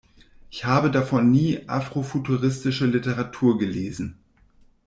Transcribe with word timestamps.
Ich 0.49 0.65
habe 0.65 0.89
davor 0.89 1.21
nie 1.21 1.69
afrofuturistische 1.69 2.87
Literatur 2.87 3.59
gelesen. 3.59 4.17